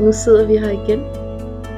Nu 0.00 0.12
sidder 0.12 0.46
vi 0.46 0.56
her 0.56 0.70
igen. 0.70 1.00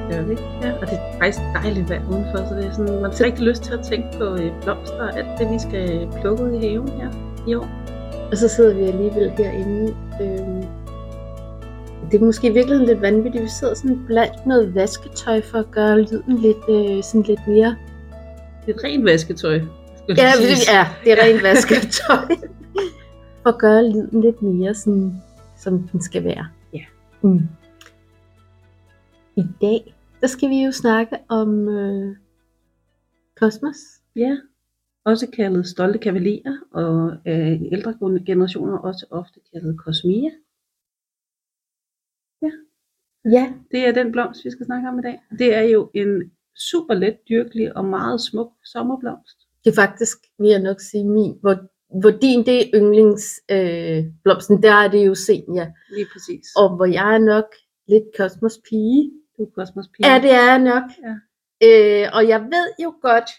Gør 0.09 0.21
vi? 0.21 0.37
Ja, 0.61 0.71
og 0.73 0.87
det 0.87 0.93
er 0.93 1.17
faktisk 1.19 1.39
dejligt 1.53 1.89
vejr 1.89 2.09
udenfor, 2.11 2.37
så 2.37 2.55
det 2.55 2.65
er 2.65 2.71
sådan, 2.71 3.01
man 3.01 3.11
har 3.11 3.25
rigtig 3.25 3.43
lyst 3.43 3.63
til 3.63 3.73
at 3.73 3.79
tænke 3.83 4.17
på 4.17 4.23
øh, 4.23 4.51
blomster 4.63 5.03
og 5.07 5.17
alt 5.17 5.39
det, 5.39 5.49
vi 5.49 5.59
skal 5.59 6.07
plukke 6.21 6.43
ud 6.43 6.51
i 6.51 6.67
haven 6.67 6.89
her 6.89 7.09
i 7.47 7.55
år. 7.55 7.69
Og 8.31 8.37
så 8.37 8.47
sidder 8.47 8.73
vi 8.73 8.83
alligevel 8.83 9.29
herinde. 9.29 9.95
Øhm, 10.21 10.63
det 12.11 12.21
er 12.21 12.25
måske 12.25 12.47
i 12.47 12.53
virkeligheden 12.53 12.87
lidt 12.87 13.01
vanvittigt. 13.01 13.43
Vi 13.43 13.49
sidder 13.49 13.73
sådan 13.73 13.99
blandt 14.07 14.45
noget 14.45 14.75
vasketøj 14.75 15.41
for 15.41 15.57
at 15.57 15.71
gøre 15.71 16.01
lyden 16.01 16.37
lidt, 16.37 16.57
øh, 16.69 17.03
sådan 17.03 17.21
lidt 17.21 17.47
mere... 17.47 17.75
Det 18.65 18.75
er 18.75 18.83
rent 18.83 19.05
vasketøj. 19.05 19.53
Ja, 19.53 20.31
det, 20.39 20.67
ja, 20.73 20.87
det 21.03 21.11
er 21.11 21.23
rent 21.23 21.43
vasketøj. 21.43 22.17
for 23.43 23.49
at 23.49 23.57
gøre 23.57 23.89
lyden 23.89 24.21
lidt 24.21 24.41
mere 24.41 24.75
sådan, 24.75 25.21
som 25.57 25.87
den 25.91 26.01
skal 26.01 26.23
være. 26.23 26.47
Ja. 26.73 26.81
Mm. 27.21 27.41
I 29.37 29.43
dag, 29.61 29.95
der 30.21 30.27
skal 30.27 30.49
vi 30.49 30.63
jo 30.63 30.71
snakke 30.71 31.17
om 31.29 31.69
øh, 31.69 32.15
kosmos. 33.35 33.77
Ja, 34.15 34.37
også 35.05 35.27
kaldet 35.33 35.67
stolte 35.67 35.99
kavalier, 35.99 36.57
og 36.71 37.11
øh, 37.27 37.61
ældre 37.71 37.93
generationer 38.25 38.77
også 38.77 39.05
ofte 39.11 39.39
kaldet 39.53 39.79
kosmia. 39.79 40.31
Ja, 42.41 42.51
Det 43.71 43.87
er 43.87 43.91
den 43.91 44.11
blomst, 44.11 44.45
vi 44.45 44.51
skal 44.51 44.65
snakke 44.65 44.89
om 44.89 44.99
i 44.99 45.01
dag. 45.01 45.19
Det 45.39 45.55
er 45.55 45.61
jo 45.61 45.91
en 45.93 46.31
super 46.55 46.93
let 46.93 47.17
dyrkelig 47.29 47.77
og 47.77 47.85
meget 47.85 48.21
smuk 48.21 48.51
sommerblomst. 48.65 49.37
det 49.63 49.71
er 49.71 49.75
faktisk, 49.75 50.17
vil 50.39 50.49
jeg 50.49 50.61
nok 50.61 50.79
sige, 50.79 51.05
min, 51.09 51.37
hvor, 51.41 51.55
hvor 52.01 52.09
din 52.09 52.45
det 52.45 52.57
er 52.61 52.69
yndlingsblomsten, 52.73 54.07
øh, 54.07 54.13
blomsten, 54.23 54.63
der 54.63 54.73
er 54.73 54.87
det 54.91 55.07
jo 55.07 55.15
senia. 55.15 55.73
Lige 55.95 56.07
præcis. 56.13 56.45
Og 56.55 56.75
hvor 56.75 56.85
jeg 56.85 57.15
er 57.15 57.19
nok 57.19 57.45
lidt 57.87 58.03
kosmos 58.17 58.59
pige. 58.69 59.11
Du 59.37 59.43
er 59.43 59.49
kosmospige. 59.55 60.07
Ja, 60.07 60.21
det 60.21 60.31
er 60.31 60.45
jeg 60.51 60.59
nok. 60.59 60.83
Ja. 61.05 61.15
Øh, 61.67 62.09
og 62.13 62.27
jeg 62.27 62.41
ved 62.41 62.67
jo 62.83 62.95
godt, 63.01 63.29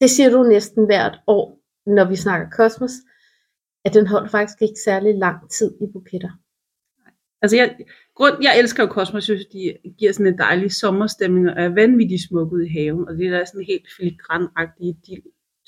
det 0.00 0.10
siger 0.10 0.30
du 0.30 0.42
næsten 0.42 0.84
hvert 0.86 1.20
år, 1.26 1.60
når 1.86 2.04
vi 2.04 2.16
snakker 2.16 2.46
kosmos, 2.50 2.92
at 3.84 3.94
den 3.94 4.06
holder 4.06 4.28
faktisk 4.28 4.62
ikke 4.62 4.80
særlig 4.84 5.14
lang 5.14 5.50
tid 5.50 5.74
i 5.80 5.86
buketter. 5.92 6.30
Altså, 7.42 7.56
jeg, 7.56 7.76
grund, 8.14 8.34
jeg 8.42 8.58
elsker 8.58 8.82
jo 8.82 8.88
kosmos, 8.88 9.28
jeg 9.28 9.36
synes, 9.38 9.46
de 9.46 9.76
giver 9.98 10.12
sådan 10.12 10.32
en 10.32 10.38
dejlig 10.38 10.72
sommerstemning, 10.72 11.50
og 11.50 11.62
er 11.62 11.68
vanvittigt 11.68 12.28
smuk 12.28 12.52
ud 12.52 12.62
i 12.62 12.72
haven, 12.72 13.08
og 13.08 13.14
det 13.14 13.32
der 13.32 13.38
er 13.38 13.44
sådan 13.44 13.66
helt 13.66 13.86
filigranagtige, 13.96 14.98
de 15.06 15.22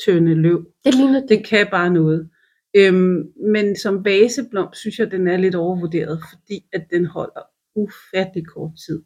tynde 0.04 0.34
løv. 0.34 0.66
Det 0.84 0.94
ligner 0.94 1.26
det. 1.26 1.46
Kan 1.46 1.66
bare 1.70 1.90
noget. 1.90 2.30
Øhm, 2.76 3.32
men 3.52 3.76
som 3.76 4.04
vaseblomst 4.04 4.80
synes 4.80 4.98
jeg, 4.98 5.10
den 5.10 5.28
er 5.28 5.36
lidt 5.36 5.54
overvurderet, 5.54 6.20
fordi 6.30 6.66
at 6.72 6.86
den 6.90 7.06
holder 7.06 7.53
ufattelig 7.75 8.47
kort 8.47 8.72
tid. 8.86 9.03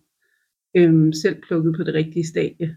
Øhm, 0.74 1.12
selv 1.12 1.42
plukket 1.42 1.74
på 1.76 1.82
det 1.82 1.94
rigtige 1.94 2.26
stadie. 2.26 2.76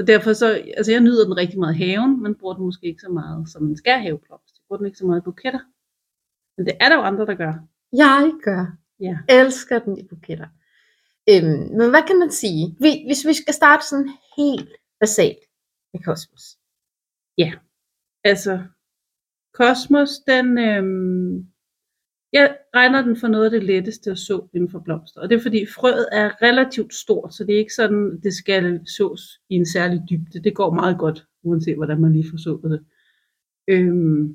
Så 0.00 0.06
derfor 0.06 0.32
så, 0.32 0.46
altså 0.76 0.92
jeg 0.92 1.00
nyder 1.00 1.24
den 1.24 1.36
rigtig 1.36 1.58
meget 1.58 1.74
i 1.74 1.78
haven, 1.78 2.22
men 2.22 2.34
bruger 2.34 2.54
den 2.54 2.64
måske 2.64 2.86
ikke 2.86 3.00
så 3.00 3.08
meget, 3.12 3.48
som 3.48 3.66
en 3.66 3.76
skal 3.76 3.98
haveblomst. 4.00 4.54
Jeg 4.56 4.62
bruger 4.68 4.78
den 4.78 4.86
ikke 4.86 4.98
så 4.98 5.06
meget 5.06 5.20
i 5.20 5.24
buketter. 5.24 5.60
Men 6.56 6.66
det 6.66 6.76
er 6.80 6.88
der 6.88 6.96
jo 6.96 7.02
andre, 7.02 7.26
der 7.26 7.34
gør. 7.34 7.54
Jeg 7.92 8.32
gør. 8.44 8.66
Ja. 9.00 9.18
Elsker 9.28 9.78
den 9.78 9.98
i 9.98 10.02
buketter. 10.08 10.48
Øhm, 11.30 11.76
men 11.78 11.90
hvad 11.90 12.02
kan 12.06 12.18
man 12.18 12.30
sige? 12.30 12.76
Vi- 12.80 13.04
Hvis 13.06 13.26
vi 13.26 13.32
skal 13.34 13.54
starte 13.54 13.86
sådan 13.86 14.10
helt 14.36 14.68
basalt 15.00 15.38
med 15.92 16.00
kosmos. 16.02 16.42
Altså, 18.24 18.64
kosmos, 19.54 20.10
den, 20.26 20.58
øhm, 20.58 21.46
jeg 22.32 22.56
regner 22.74 23.02
den 23.02 23.16
for 23.16 23.28
noget 23.28 23.44
af 23.44 23.50
det 23.50 23.62
letteste 23.62 24.10
at 24.10 24.18
så 24.18 24.48
inden 24.54 24.70
for 24.70 24.78
blomster. 24.78 25.20
Og 25.20 25.30
det 25.30 25.36
er 25.38 25.42
fordi 25.42 25.66
frøet 25.66 26.08
er 26.12 26.42
relativt 26.42 26.94
stort, 26.94 27.34
så 27.34 27.44
det 27.44 27.54
er 27.54 27.58
ikke 27.58 27.74
sådan, 27.74 28.20
det 28.22 28.34
skal 28.34 28.80
sås 28.96 29.40
i 29.50 29.54
en 29.54 29.66
særlig 29.66 30.02
dybde. 30.10 30.42
Det 30.42 30.54
går 30.54 30.74
meget 30.74 30.98
godt, 30.98 31.26
uanset 31.42 31.76
hvordan 31.76 32.00
man 32.00 32.12
lige 32.12 32.30
får 32.30 32.38
sået 32.38 32.70
det. 32.70 32.80
Øhm, 33.68 34.34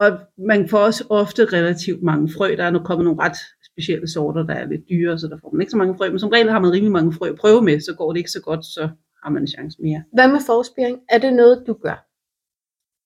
og 0.00 0.18
man 0.38 0.68
får 0.68 0.78
også 0.78 1.04
ofte 1.10 1.44
relativt 1.44 2.02
mange 2.02 2.28
frø. 2.36 2.54
Der 2.56 2.64
er 2.64 2.70
nu 2.70 2.78
kommet 2.78 3.04
nogle 3.04 3.22
ret 3.22 3.36
specielle 3.72 4.08
sorter, 4.08 4.46
der 4.46 4.54
er 4.54 4.66
lidt 4.66 4.88
dyre, 4.88 5.18
så 5.18 5.26
der 5.26 5.38
får 5.40 5.50
man 5.52 5.60
ikke 5.60 5.70
så 5.70 5.76
mange 5.76 5.96
frø. 5.96 6.10
Men 6.10 6.18
som 6.18 6.28
regel 6.28 6.50
har 6.50 6.60
man 6.60 6.72
rimelig 6.72 6.92
mange 6.92 7.12
frø 7.12 7.28
at 7.28 7.38
prøve 7.38 7.62
med, 7.62 7.80
så 7.80 7.94
går 7.94 8.12
det 8.12 8.18
ikke 8.18 8.30
så 8.30 8.42
godt, 8.42 8.64
så 8.64 8.88
har 9.22 9.30
man 9.30 9.42
en 9.42 9.46
chance 9.46 9.82
mere. 9.82 10.02
Hvad 10.12 10.28
med 10.28 10.40
forspiring? 10.46 10.98
Er 11.08 11.18
det 11.18 11.32
noget, 11.32 11.64
du 11.66 11.72
gør? 11.72 12.08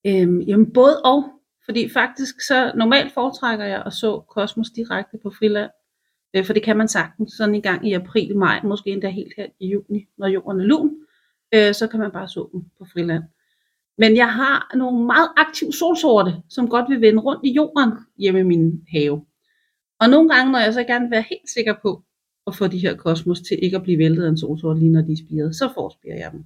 Øhm, 0.07 0.41
jamen 0.41 0.73
både 0.73 1.03
og, 1.03 1.25
fordi 1.65 1.89
faktisk 1.89 2.41
så 2.41 2.73
normalt 2.75 3.13
foretrækker 3.13 3.65
jeg 3.65 3.83
at 3.87 3.93
så 3.93 4.21
kosmos 4.21 4.71
direkte 4.71 5.19
på 5.23 5.31
friland, 5.31 5.71
øh, 6.35 6.45
for 6.45 6.53
det 6.53 6.63
kan 6.63 6.77
man 6.77 6.89
sagtens 6.89 7.33
sådan 7.33 7.55
i 7.55 7.61
gang 7.61 7.89
i 7.89 7.93
april, 7.93 8.37
maj, 8.37 8.61
måske 8.65 8.91
endda 8.91 9.09
helt 9.09 9.33
her 9.37 9.47
i 9.61 9.67
juni, 9.69 10.09
når 10.19 10.27
jorden 10.27 10.61
er 10.61 10.65
lun, 10.65 10.97
øh, 11.55 11.75
så 11.75 11.89
kan 11.91 12.01
man 12.01 12.11
bare 12.11 12.29
så 12.29 12.49
dem 12.53 12.63
på 12.79 12.85
friland. 12.93 13.25
Men 13.99 14.17
jeg 14.17 14.33
har 14.33 14.71
nogle 14.75 15.07
meget 15.07 15.29
aktive 15.37 15.73
solsorte, 15.73 16.35
som 16.49 16.69
godt 16.69 16.91
vil 16.91 17.01
vende 17.01 17.23
rundt 17.23 17.45
i 17.45 17.53
jorden 17.53 17.93
hjemme 18.19 18.41
i 18.41 18.43
min 18.43 18.85
have. 18.93 19.25
Og 20.01 20.09
nogle 20.11 20.29
gange, 20.29 20.53
når 20.53 20.59
jeg 20.59 20.75
så 20.75 20.85
gerne 20.85 21.05
vil 21.05 21.11
være 21.11 21.25
helt 21.31 21.51
sikker 21.55 21.75
på 21.83 22.03
at 22.47 22.55
få 22.55 22.67
de 22.67 22.79
her 22.79 22.97
kosmos 22.97 23.41
til 23.41 23.59
ikke 23.63 23.77
at 23.77 23.83
blive 23.83 23.99
væltet 23.99 24.25
af 24.25 24.29
en 24.29 24.39
solsort, 24.39 24.79
lige 24.79 24.93
når 24.93 25.03
de 25.03 25.13
er 25.13 25.17
spiret, 25.27 25.57
så 25.57 25.71
forspirer 25.75 26.17
jeg 26.17 26.33
dem. 26.33 26.45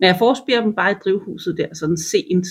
Men 0.00 0.06
jeg 0.06 0.16
forspirer 0.18 0.60
dem 0.60 0.74
bare 0.74 0.90
i 0.90 0.94
drivhuset 1.04 1.56
der, 1.58 1.74
sådan 1.74 1.96
sent, 1.96 2.46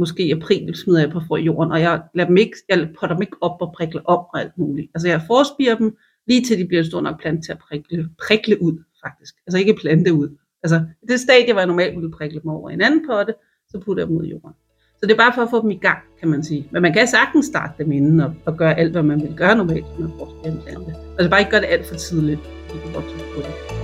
måske 0.00 0.22
i 0.26 0.32
april, 0.32 0.74
smider 0.76 1.00
jeg 1.00 1.10
på 1.10 1.20
frø 1.28 1.36
jorden, 1.36 1.72
og 1.72 1.80
jeg 1.80 2.02
lader 2.14 2.28
dem 2.28 2.36
ikke, 2.36 2.56
jeg 2.68 2.88
potter 3.00 3.16
dem 3.16 3.22
ikke 3.22 3.36
op 3.40 3.62
og 3.62 3.72
prikler 3.76 4.02
op 4.04 4.24
og 4.34 4.40
alt 4.40 4.58
muligt. 4.58 4.90
Altså 4.94 5.08
jeg 5.08 5.22
forspirer 5.26 5.76
dem, 5.76 5.96
lige 6.26 6.44
til 6.44 6.58
de 6.58 6.64
bliver 6.66 6.82
store 6.82 6.90
stor 6.90 7.00
nok 7.00 7.20
plante 7.20 7.46
til 7.46 7.52
at 7.52 7.58
prikle, 7.58 8.08
prikle 8.26 8.62
ud, 8.62 8.84
faktisk. 9.04 9.34
Altså 9.46 9.58
ikke 9.58 9.74
plante 9.80 10.14
ud. 10.14 10.28
Altså 10.62 10.84
det 11.08 11.20
stadie, 11.20 11.52
hvor 11.52 11.60
jeg 11.60 11.66
normalt 11.66 11.96
ville 11.96 12.10
prikle 12.10 12.40
dem 12.40 12.50
over 12.50 12.70
i 12.70 12.74
en 12.74 12.80
anden 12.80 13.06
potte, 13.06 13.34
så 13.68 13.80
putter 13.84 14.02
jeg 14.02 14.08
dem 14.08 14.16
ud 14.16 14.24
i 14.24 14.30
jorden. 14.30 14.54
Så 14.98 15.06
det 15.06 15.12
er 15.12 15.16
bare 15.16 15.32
for 15.34 15.42
at 15.42 15.50
få 15.50 15.62
dem 15.62 15.70
i 15.70 15.78
gang, 15.78 15.98
kan 16.20 16.28
man 16.28 16.44
sige. 16.44 16.68
Men 16.70 16.82
man 16.82 16.92
kan 16.92 17.06
sagtens 17.06 17.46
starte 17.46 17.72
dem 17.78 17.92
inden 17.92 18.20
og, 18.20 18.34
og 18.46 18.56
gøre 18.56 18.78
alt, 18.78 18.92
hvad 18.92 19.02
man 19.02 19.20
vil 19.22 19.34
gøre 19.36 19.56
normalt, 19.56 19.86
når 19.98 20.08
man 20.08 20.18
forspirer 20.18 20.52
en 20.52 20.60
plante. 20.62 20.94
Altså 21.18 21.30
bare 21.30 21.40
ikke 21.40 21.50
gøre 21.50 21.60
det 21.60 21.66
alt 21.66 21.86
for 21.86 21.94
tidligt. 21.94 22.40
De 22.72 22.78
kan 22.84 22.94
vokse 22.94 23.16
på 23.34 23.40
det. 23.40 23.79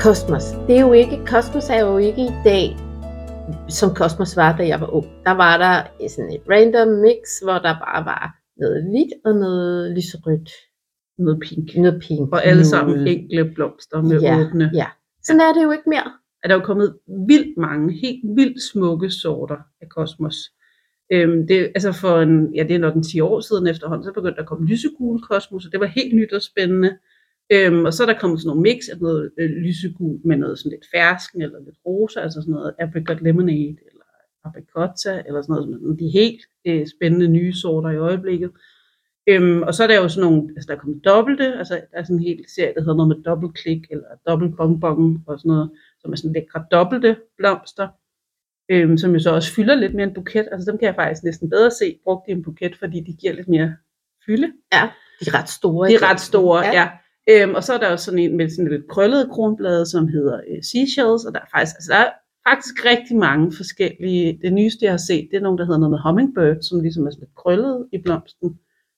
Kosmos. 0.00 0.44
Det 0.66 0.76
er 0.76 0.80
jo 0.80 0.92
ikke, 0.92 1.16
kosmos 1.26 1.70
er 1.70 1.80
jo 1.86 1.98
ikke 1.98 2.22
i 2.22 2.34
dag, 2.44 2.76
som 3.68 3.94
kosmos 3.94 4.36
var, 4.36 4.56
da 4.56 4.66
jeg 4.66 4.80
var 4.80 4.90
ung. 4.94 5.06
Der 5.24 5.30
var 5.30 5.54
der 5.64 6.08
sådan 6.08 6.32
et 6.32 6.42
random 6.50 6.88
mix, 6.88 7.22
hvor 7.44 7.58
der 7.66 7.74
bare 7.86 8.04
var 8.04 8.36
noget 8.56 8.84
hvidt 8.90 9.12
og 9.24 9.34
noget 9.34 9.96
lyserødt. 9.96 10.50
Noget 11.18 11.40
pink. 11.40 11.76
Noget 11.76 12.02
pink. 12.02 12.32
Og 12.32 12.44
alle 12.44 12.64
sammen 12.64 13.06
enkle 13.06 13.54
blomster 13.54 14.02
med 14.02 14.20
ja, 14.20 14.40
åbne. 14.40 14.70
Ja. 14.74 14.86
Sådan 15.22 15.40
er 15.40 15.52
det 15.52 15.62
jo 15.62 15.70
ikke 15.70 15.90
mere. 15.90 16.12
er 16.44 16.48
der 16.48 16.54
jo 16.54 16.60
kommet 16.60 16.98
vildt 17.28 17.58
mange, 17.58 17.92
helt 18.02 18.24
vildt 18.36 18.62
smukke 18.72 19.10
sorter 19.10 19.60
af 19.82 19.88
kosmos. 19.88 20.36
Øhm, 21.12 21.46
det, 21.46 21.58
altså 21.74 21.92
for 21.92 22.20
en, 22.20 22.54
ja, 22.54 22.62
det 22.62 22.74
er 22.74 22.78
nok 22.78 22.94
en 22.94 23.02
10 23.02 23.20
år 23.20 23.40
siden 23.40 23.66
efterhånden, 23.66 24.04
så 24.04 24.12
begyndte 24.12 24.36
der 24.36 24.42
at 24.42 24.48
komme 24.48 24.68
lysegul 24.68 25.20
kosmos, 25.22 25.66
og 25.66 25.72
det 25.72 25.80
var 25.80 25.86
helt 25.86 26.14
nyt 26.16 26.32
og 26.32 26.42
spændende. 26.42 26.98
Øhm, 27.52 27.84
og 27.84 27.92
så 27.94 28.02
er 28.02 28.06
der 28.06 28.18
kommet 28.18 28.40
sådan 28.40 28.48
nogle 28.48 28.62
mix 28.62 28.88
af 28.92 28.98
noget 29.00 29.30
øh, 29.38 29.50
lysegul 29.50 30.20
med 30.24 30.36
noget 30.36 30.58
sådan 30.58 30.70
lidt 30.70 30.86
fersken 30.94 31.42
eller 31.42 31.58
lidt 31.64 31.76
rosa, 31.86 32.20
altså 32.20 32.40
sådan 32.40 32.52
noget 32.52 32.74
apricot 32.78 33.20
lemonade 33.22 33.76
eller 33.90 34.04
apricotta 34.44 35.22
eller 35.26 35.42
sådan 35.42 35.52
noget, 35.54 35.80
sådan 35.80 35.98
de 35.98 36.08
helt 36.08 36.40
øh, 36.64 36.86
spændende 36.86 37.28
nye 37.28 37.52
sorter 37.52 37.90
i 37.90 37.96
øjeblikket. 37.96 38.50
Øhm, 39.26 39.62
og 39.62 39.74
så 39.74 39.82
er 39.82 39.86
der 39.86 39.96
jo 40.02 40.08
sådan 40.08 40.30
nogle, 40.30 40.50
altså 40.56 40.66
der 40.68 40.74
er 40.76 40.80
kommet 40.80 41.04
dobbelte, 41.04 41.54
altså 41.54 41.74
der 41.74 41.98
er 41.98 42.02
sådan 42.02 42.16
en 42.16 42.22
hel 42.22 42.44
serie, 42.54 42.74
der 42.74 42.80
hedder 42.80 42.94
noget 42.94 43.08
med 43.16 43.24
dobbeltklik 43.24 43.86
eller 43.90 44.06
dobbelt 44.28 44.56
bonbon 44.56 45.24
og 45.26 45.38
sådan 45.38 45.48
noget, 45.48 45.70
som 46.00 46.12
er 46.12 46.16
sådan 46.16 46.32
lækre 46.32 46.64
dobbelte 46.70 47.16
blomster, 47.38 47.88
øhm, 48.70 48.96
som 48.96 49.12
jo 49.12 49.18
så 49.18 49.34
også 49.34 49.54
fylder 49.54 49.74
lidt 49.74 49.94
mere 49.94 50.06
en 50.06 50.14
buket. 50.14 50.48
Altså 50.52 50.70
dem 50.70 50.78
kan 50.78 50.86
jeg 50.86 50.94
faktisk 50.94 51.24
næsten 51.24 51.50
bedre 51.50 51.70
se 51.70 51.98
brugt 52.04 52.28
i 52.28 52.32
en 52.32 52.42
buket, 52.42 52.76
fordi 52.76 53.00
de 53.00 53.12
giver 53.12 53.32
lidt 53.32 53.48
mere 53.48 53.76
fylde. 54.26 54.52
Ja, 54.72 54.90
de 55.20 55.24
er 55.30 55.34
ret 55.40 55.48
store. 55.48 55.88
De 55.88 55.94
er 55.94 56.10
ret 56.10 56.20
store, 56.20 56.66
Ja. 56.66 56.72
ja. 56.72 56.88
Øhm, 57.30 57.54
og 57.54 57.64
så 57.64 57.72
er 57.74 57.78
der 57.78 57.90
jo 57.90 57.96
sådan 57.96 58.18
en 58.18 58.36
med 58.36 58.50
sådan 58.50 58.70
lidt 58.70 58.88
krøllede 58.88 59.28
kronblade, 59.32 59.86
som 59.86 60.08
hedder 60.08 60.40
øh, 60.48 60.62
Seashells, 60.62 61.24
og 61.24 61.34
der 61.34 61.40
er 61.40 61.50
faktisk, 61.54 61.76
altså 61.76 61.92
der 61.92 61.98
er 61.98 62.10
faktisk 62.48 62.84
rigtig 62.84 63.16
mange 63.16 63.52
forskellige. 63.56 64.38
Det 64.42 64.52
nyeste, 64.52 64.84
jeg 64.84 64.92
har 64.92 65.04
set, 65.08 65.28
det 65.30 65.36
er 65.36 65.40
nogle, 65.40 65.58
der 65.58 65.64
hedder 65.64 65.78
noget 65.80 65.90
med 65.90 66.04
hummingbird, 66.06 66.62
som 66.62 66.80
ligesom 66.80 67.06
er 67.06 67.10
sådan 67.10 67.20
lidt 67.20 67.34
krøllet 67.34 67.88
i 67.92 67.98
blomsten. 68.04 68.48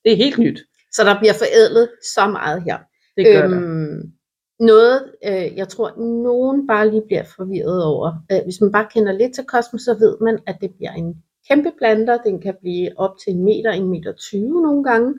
Det 0.03 0.11
er 0.11 0.17
helt 0.17 0.37
nyt. 0.37 0.59
Så 0.91 1.03
der 1.03 1.19
bliver 1.19 1.33
forædlet 1.33 1.89
så 2.15 2.27
meget 2.27 2.63
her. 2.63 2.77
Det 3.17 3.25
gør 3.25 3.43
øhm, 3.43 3.51
der. 3.51 4.65
noget, 4.65 4.97
øh, 5.27 5.57
jeg 5.57 5.67
tror, 5.67 5.87
nogen 6.23 6.67
bare 6.67 6.89
lige 6.91 7.07
bliver 7.07 7.23
forvirret 7.35 7.83
over. 7.83 8.09
Øh, 8.31 8.41
hvis 8.43 8.61
man 8.61 8.71
bare 8.71 8.87
kender 8.93 9.11
lidt 9.11 9.33
til 9.35 9.43
kosmos, 9.43 9.81
så 9.81 9.93
ved 9.93 10.17
man, 10.21 10.39
at 10.47 10.57
det 10.61 10.71
bliver 10.77 10.91
en 10.91 11.15
kæmpe 11.49 11.71
planter. 11.77 12.17
Den 12.17 12.41
kan 12.41 12.55
blive 12.61 12.89
op 12.97 13.13
til 13.23 13.33
en 13.33 13.43
meter, 13.43 13.71
en 13.71 13.89
meter 13.89 14.11
20 14.11 14.61
nogle 14.61 14.83
gange. 14.83 15.13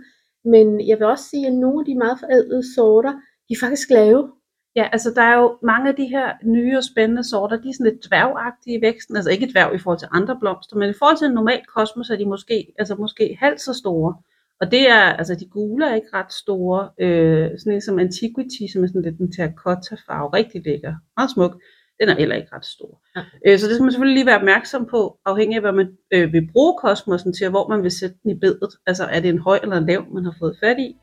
Men 0.45 0.89
jeg 0.89 0.99
vil 0.99 1.07
også 1.07 1.25
sige, 1.25 1.47
at 1.47 1.55
nogle 1.55 1.81
af 1.81 1.85
de 1.85 1.95
meget 1.95 2.19
forældede 2.21 2.75
sorter, 2.75 3.13
de 3.49 3.53
er 3.55 3.61
faktisk 3.67 3.91
lave. 3.91 4.33
Ja, 4.77 4.89
altså 4.93 5.11
der 5.17 5.23
er 5.23 5.39
jo 5.39 5.59
mange 5.63 5.89
af 5.89 5.97
de 5.97 6.07
her 6.07 6.33
nye 6.45 6.77
og 6.77 6.85
spændende 6.85 7.25
sorter, 7.25 7.57
de 7.57 7.69
er 7.69 7.73
sådan 7.73 7.93
lidt 7.93 8.07
dværgagtige 8.09 8.79
i 8.79 8.83
væksten. 8.83 9.17
Altså 9.17 9.31
ikke 9.31 9.51
dværg 9.53 9.75
i 9.75 9.79
forhold 9.79 9.99
til 9.99 10.09
andre 10.13 10.37
blomster, 10.41 10.77
men 10.77 10.91
i 10.91 10.99
forhold 10.99 11.17
til 11.17 11.27
en 11.27 11.35
normal 11.35 11.63
kosmos 11.75 12.11
er 12.11 12.17
de 12.17 12.27
måske, 12.27 12.73
altså 12.79 12.95
måske 12.95 13.37
halvt 13.41 13.61
så 13.61 13.75
store. 13.75 14.15
Og 14.61 14.71
det 14.71 14.89
er, 14.91 15.03
altså 15.03 15.35
de 15.35 15.49
gule 15.49 15.91
er 15.91 15.95
ikke 15.95 16.15
ret 16.15 16.33
store. 16.33 16.91
Øh, 17.01 17.51
sådan 17.59 17.73
en 17.73 17.81
som 17.81 17.99
Antiquity, 17.99 18.63
som 18.73 18.83
er 18.83 18.87
sådan 18.87 19.03
lidt 19.03 19.19
en 19.19 19.33
terracotta 19.33 19.97
farve, 20.07 20.29
rigtig 20.29 20.63
lækker, 20.65 20.95
meget 21.17 21.31
smuk. 21.31 21.63
Den 22.03 22.09
er 22.09 22.17
heller 22.17 22.37
ikke 22.37 22.49
ret 22.53 22.65
stor. 22.65 23.01
Ja. 23.17 23.21
Øh, 23.47 23.59
så 23.59 23.67
det 23.67 23.75
skal 23.75 23.83
man 23.83 23.93
selvfølgelig 23.93 24.15
lige 24.15 24.27
være 24.27 24.37
opmærksom 24.37 24.87
på, 24.91 25.19
afhængig 25.27 25.57
af 25.57 25.63
hvad 25.63 25.73
man 25.73 25.89
øh, 26.15 26.33
vil 26.33 26.49
bruge 26.53 26.79
kosmosen 26.79 27.33
til, 27.35 27.47
og 27.47 27.51
hvor 27.51 27.69
man 27.69 27.83
vil 27.83 27.91
sætte 27.91 28.17
den 28.23 28.31
i 28.31 28.35
bedet. 28.35 28.71
Altså 28.87 29.05
er 29.05 29.21
det 29.21 29.29
en 29.29 29.39
høj 29.39 29.59
eller 29.63 29.77
en 29.77 29.87
lav, 29.87 30.05
man 30.15 30.25
har 30.25 30.35
fået 30.39 30.57
fat 30.61 30.79
i. 30.79 30.97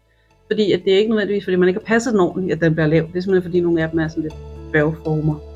Fordi 0.48 0.72
at 0.72 0.82
det 0.86 0.94
er 0.94 0.98
ikke 0.98 1.10
nødvendigvis, 1.10 1.44
fordi 1.44 1.56
man 1.56 1.68
ikke 1.68 1.80
har 1.80 1.86
passet 1.86 2.14
den 2.14 2.20
ordentligt, 2.20 2.56
at 2.56 2.62
den 2.62 2.74
bliver 2.74 2.88
lav. 2.88 3.02
Det 3.02 3.18
er 3.18 3.22
simpelthen 3.22 3.50
fordi 3.50 3.60
nogle 3.60 3.84
af 3.84 3.90
dem 3.90 4.00
er 4.00 4.08
sådan 4.08 4.24
lidt 4.24 4.36
bærgeformer. 4.74 5.49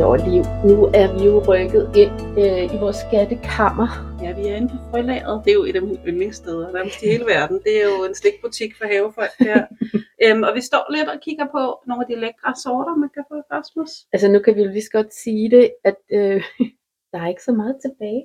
Nå, 0.00 0.16
Liv, 0.16 0.42
nu 0.68 0.76
er 1.00 1.08
vi 1.14 1.20
jo 1.30 1.34
rykket 1.48 1.84
ind 2.02 2.14
øh, 2.42 2.64
i 2.74 2.76
vores 2.84 2.98
skattekammer. 3.04 3.88
Ja, 4.22 4.30
vi 4.38 4.42
er 4.50 4.56
inde 4.56 4.68
på 4.72 4.76
frølageret. 4.90 5.36
Det 5.44 5.50
er 5.50 5.58
jo 5.60 5.64
et 5.64 5.76
af 5.76 5.82
mine 5.82 6.02
yndlingssteder, 6.08 6.72
nærmest 6.72 7.02
i 7.02 7.06
hele 7.06 7.26
verden. 7.34 7.56
Det 7.66 7.74
er 7.82 7.86
jo 7.92 7.98
en 8.08 8.14
slikbutik 8.14 8.70
for 8.78 8.86
havefolk 8.92 9.34
der. 9.38 9.60
øhm, 10.24 10.42
og 10.48 10.52
vi 10.54 10.60
står 10.70 10.84
lidt 10.96 11.08
og 11.14 11.18
kigger 11.26 11.46
på 11.56 11.62
nogle 11.88 12.02
af 12.04 12.08
de 12.10 12.16
lækre 12.24 12.52
sorter, 12.64 12.94
man 13.02 13.10
kan 13.14 13.24
få 13.30 13.34
i 13.42 13.44
Cosmos. 13.52 13.92
Altså 14.14 14.28
nu 14.28 14.38
kan 14.44 14.54
vi 14.56 14.62
jo 14.62 14.70
lige 14.70 14.88
så 14.88 14.94
godt 14.98 15.14
sige 15.24 15.50
det, 15.56 15.66
at 15.84 15.98
øh, 16.18 16.42
der 17.12 17.18
er 17.24 17.28
ikke 17.32 17.44
så 17.48 17.52
meget 17.60 17.76
tilbage. 17.86 18.22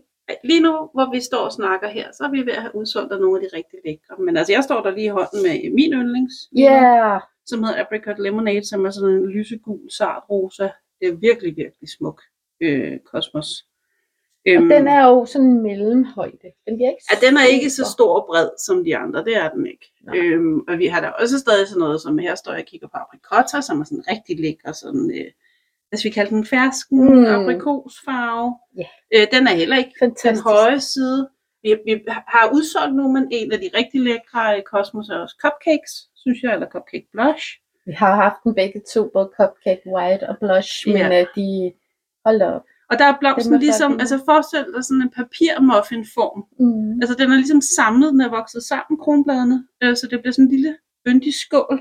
Lige 0.49 0.63
nu, 0.67 0.73
hvor 0.95 1.07
vi 1.15 1.19
står 1.29 1.43
og 1.49 1.53
snakker 1.59 1.87
her, 1.87 2.07
så 2.17 2.21
er 2.27 2.31
vi 2.31 2.41
ved 2.49 2.55
at 2.59 2.63
have 2.65 2.75
udsolgt 2.75 3.13
af 3.13 3.19
nogle 3.19 3.35
af 3.37 3.41
de 3.45 3.57
rigtig 3.57 3.79
lækre. 3.85 4.13
Men 4.25 4.37
altså, 4.37 4.53
jeg 4.53 4.63
står 4.63 4.79
der 4.81 4.91
lige 4.91 5.09
i 5.11 5.15
hånden 5.17 5.39
med 5.45 5.55
min 5.77 5.93
yndlings, 5.99 6.35
Ja, 6.65 6.79
yeah. 6.83 7.21
som 7.45 7.63
hedder 7.63 7.81
Apricot 7.83 8.19
Lemonade, 8.19 8.67
som 8.71 8.85
er 8.85 8.89
sådan 8.89 9.09
en 9.09 9.29
lysegul, 9.35 9.91
sart 9.99 10.23
rosa. 10.29 10.69
Det 10.99 11.07
er 11.07 11.15
virkelig, 11.15 11.55
virkelig 11.57 11.89
smuk 11.97 12.21
øh, 12.61 12.99
kosmos. 12.99 13.65
og 14.47 14.63
den 14.63 14.87
er 14.87 15.07
jo 15.07 15.25
sådan 15.25 15.61
mellemhøjde. 15.61 16.47
Den 16.67 16.75
bliver 16.77 16.89
ikke 16.89 17.03
Ja, 17.11 17.27
den 17.27 17.37
er 17.37 17.45
ikke 17.45 17.69
så 17.69 17.85
stor 17.95 18.19
og 18.19 18.25
bred 18.29 18.49
som 18.65 18.83
de 18.83 18.97
andre, 18.97 19.23
det 19.25 19.35
er 19.37 19.49
den 19.49 19.67
ikke. 19.67 19.91
Nej. 20.01 20.17
Øhm, 20.17 20.59
og 20.67 20.77
vi 20.79 20.85
har 20.87 21.01
da 21.01 21.07
også 21.07 21.39
stadig 21.39 21.67
sådan 21.67 21.79
noget, 21.79 22.01
som 22.01 22.17
her 22.17 22.35
står 22.35 22.51
jeg 22.51 22.61
og 22.61 22.65
kigger 22.67 22.87
på 22.87 22.97
aprikotter, 22.97 23.61
som 23.61 23.79
er 23.81 23.83
sådan 23.83 24.03
rigtig 24.11 24.39
lækker, 24.39 24.71
sådan, 24.71 25.11
øh, 25.19 25.31
hvad 25.89 25.97
skal 25.99 26.09
vi 26.09 26.13
kalde 26.13 26.29
den, 26.35 26.45
fersken, 26.45 26.99
Mm. 27.05 27.25
aprikosfarve. 27.25 28.57
Ja. 28.77 28.87
Øh, 29.15 29.27
den 29.33 29.47
er 29.47 29.55
heller 29.55 29.77
ikke 29.77 29.93
den 29.99 30.09
Fantastisk. 30.09 30.43
høje 30.43 30.79
side. 30.79 31.29
Vi, 31.63 31.75
vi 31.85 32.03
har 32.07 32.51
udsolgt 32.53 32.95
nu, 32.95 33.11
men 33.11 33.27
en 33.31 33.51
af 33.51 33.59
de 33.59 33.69
rigtig 33.73 34.01
lækre 34.01 34.59
i 34.59 34.61
Cosmos 34.61 35.09
er 35.09 35.17
også 35.17 35.35
cupcakes, 35.41 35.93
synes 36.15 36.43
jeg, 36.43 36.53
eller 36.53 36.67
cupcake 36.69 37.07
blush. 37.11 37.45
Vi 37.87 37.91
har 37.91 38.15
haft 38.15 38.39
dem 38.43 38.53
begge 38.55 38.81
to, 38.93 39.09
både 39.13 39.29
Cupcake 39.37 39.81
White 39.93 40.23
og 40.29 40.35
Blush, 40.41 40.87
men 40.87 40.95
Ja. 40.97 41.21
øh, 41.21 41.27
de 41.35 41.71
hold 42.25 42.39
da 42.39 42.45
op. 42.45 42.63
Og 42.91 42.99
der 42.99 43.05
er 43.05 43.15
blomsten 43.19 43.53
er 43.53 43.59
ligesom, 43.59 43.91
altså 43.99 44.17
forestil 44.29 44.65
dig 44.75 44.83
sådan 44.85 45.01
en 45.01 45.09
papirmuffinform. 45.19 46.39
Mm. 46.59 46.99
Altså 47.01 47.15
den 47.19 47.27
er 47.31 47.35
ligesom 47.43 47.61
samlet, 47.77 48.09
den 48.13 48.21
er 48.21 48.29
vokset 48.29 48.63
sammen, 48.63 48.95
kronbladene, 49.03 49.57
øh, 49.83 49.95
så 49.99 50.07
det 50.11 50.19
bliver 50.21 50.33
sådan 50.33 50.45
en 50.45 50.51
lille 50.55 50.77
yndig 51.07 51.33
skål. 51.33 51.77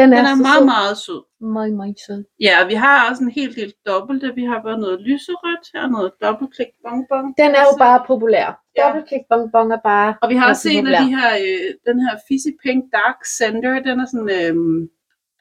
Den 0.00 0.12
er, 0.12 0.16
Den 0.16 0.26
er 0.26 0.36
så 0.36 0.42
meget, 0.42 0.58
sød. 0.60 0.66
meget 0.74 0.96
sød. 1.06 1.22
Meget, 1.56 1.72
meget 1.82 1.98
sød. 2.06 2.24
Ja, 2.46 2.52
og 2.62 2.68
vi 2.72 2.74
har 2.84 3.10
også 3.10 3.22
en 3.24 3.30
helt 3.40 3.56
del 3.56 3.72
dobbelte. 3.86 4.34
Vi 4.40 4.44
har 4.50 4.58
både 4.66 4.78
noget 4.84 4.98
lyserødt 5.08 5.64
her, 5.74 5.84
noget 5.96 6.10
dobbeltklik 6.24 6.72
bonbon. 6.84 7.26
Den 7.42 7.50
er 7.60 7.64
jo 7.70 7.74
bare 7.86 8.00
populær. 8.06 8.48
Ja. 8.76 8.82
Dobbeltklik 8.82 9.24
bonbon 9.30 9.68
er 9.76 9.80
bare... 9.90 10.10
Og 10.22 10.26
vi 10.30 10.36
har 10.40 10.46
også 10.48 10.68
en 10.76 10.86
af 10.86 10.94
de 11.02 11.08
her, 11.16 11.30
øh, 11.44 11.68
den 11.88 11.96
her 12.04 12.14
Fizzy 12.28 12.52
Pink 12.62 12.80
Dark 12.98 13.18
Center. 13.38 13.72
Den 13.88 13.96
er 14.02 14.06
sådan 14.12 14.30
øh, 14.38 14.54